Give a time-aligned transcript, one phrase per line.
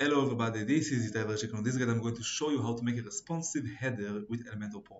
[0.00, 2.72] Hello everybody, this is Itay Verchik on this guide I'm going to show you how
[2.72, 4.98] to make a responsive header with Elementor Pro.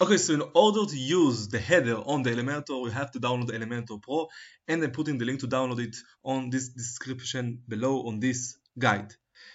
[0.00, 3.50] Okay, so in order to use the header on the Elementor, we have to download
[3.50, 4.26] Elementor Pro
[4.66, 9.14] and I'm putting the link to download it on this description below on this guide.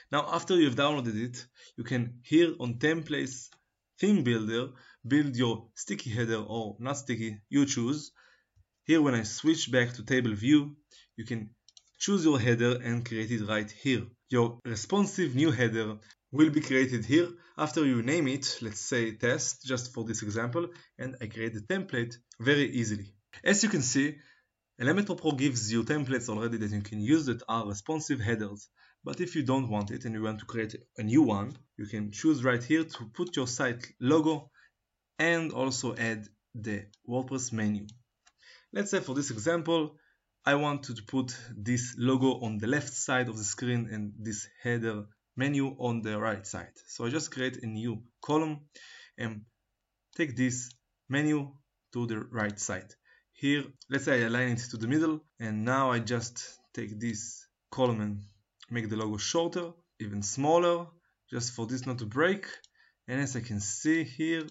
[0.10, 3.50] Now after you've downloaded it, you can here on templates
[4.00, 4.70] theme builder
[5.06, 8.14] build your sticky header or not sticky, you choose.
[8.92, 10.76] Here when I switch back to table view,
[11.16, 11.52] you can
[11.98, 14.06] choose your header and create it right here.
[14.30, 15.98] Your responsive new header
[16.34, 20.68] will be created here after you name it, let's say test, just for this example,
[21.00, 23.14] and I create the template very easily.
[23.46, 24.18] As you can see,
[24.82, 28.68] Elementor Pro gives you templates already that you can use that are responsive headers.
[29.06, 31.86] But if you don't want it and you want to create a new one, you
[31.86, 34.52] can choose right here to put your site logo
[35.18, 37.88] and also add the WordPress menu.
[38.74, 39.98] Let's say for this example,
[40.46, 44.48] I want to put this logo on the left side of the screen and this
[44.64, 46.72] header menu on the right side.
[46.88, 48.62] So I just create a new column
[49.18, 49.42] and
[50.16, 50.72] take this
[51.10, 51.52] menu
[51.94, 52.96] to the right side.
[53.34, 56.42] Here, let's say I align it to the middle and now I just
[56.74, 58.22] take this column and
[58.70, 60.88] make the logo shorter, even smaller,
[61.30, 62.48] just for this not to break.
[63.08, 64.44] And as I can see here,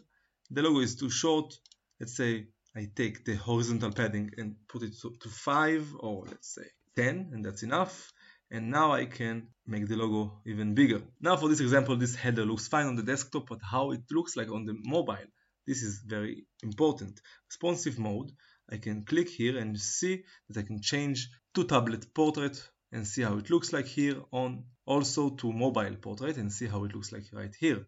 [0.50, 1.54] the logo is too short.
[1.98, 6.54] Let's say I take the horizontal padding and put it to, to 5 or let's
[6.54, 8.12] say 10 and that's enough.
[8.52, 11.02] And now I can make the logo even bigger.
[11.20, 14.36] Now for this example, this header looks fine on the desktop, but how it looks
[14.36, 15.28] like on the mobile,
[15.66, 17.20] this is very important.
[17.48, 18.32] Responsive mode,
[18.70, 22.60] I can click here and see that I can change to tablet portrait
[22.92, 26.84] and see how it looks like here on also to mobile portrait and see how
[26.84, 27.86] it looks like right here.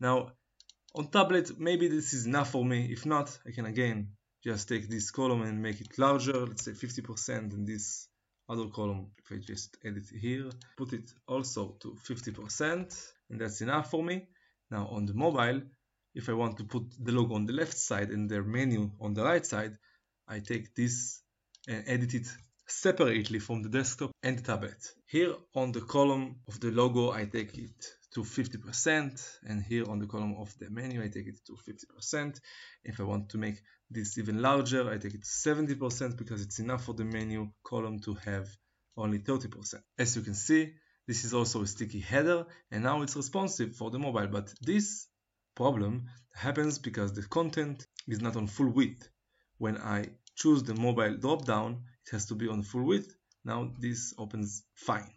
[0.00, 0.32] Now
[0.96, 4.08] on tablet maybe this is enough for me if not I can again
[4.42, 8.08] just take this column and make it larger let's say 50% and this
[8.48, 13.90] other column if I just edit here put it also to 50% and that's enough
[13.90, 14.26] for me
[14.70, 15.60] now on the mobile
[16.14, 19.12] if I want to put the logo on the left side and the menu on
[19.14, 19.76] the right side
[20.26, 21.22] I take this
[21.68, 22.26] and edit it
[22.68, 24.82] separately from the desktop and the tablet.
[25.06, 27.84] Here on the column of the logo I take it
[28.16, 32.40] to 50% and here on the column of the menu I take it to 50%.
[32.82, 33.56] If I want to make
[33.90, 37.98] this even larger I take it to 70% because it's enough for the menu column
[38.00, 38.48] to have
[38.96, 39.82] only 30%.
[39.98, 40.72] As you can see
[41.06, 45.08] this is also a sticky header and now it's responsive for the mobile but this
[45.54, 49.06] problem happens because the content is not on full width.
[49.58, 50.06] When I
[50.36, 54.62] choose the mobile drop down it has to be on full width now this opens
[54.74, 55.10] fine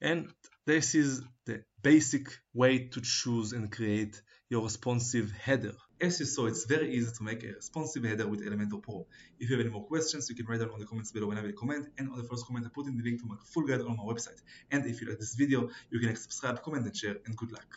[0.00, 0.28] and
[0.66, 5.74] this is the basic way to choose and create your responsive header.
[6.00, 9.06] As you saw, it's very easy to make a responsive header with Elementor Pro.
[9.38, 11.48] If you have any more questions, you can write them on the comments below Whenever
[11.48, 11.88] you comment.
[11.98, 13.96] And on the first comment, I put in the link to my full guide on
[13.98, 14.40] my website.
[14.70, 17.16] And if you like this video, you can like, subscribe, comment, and share.
[17.26, 17.68] And good luck.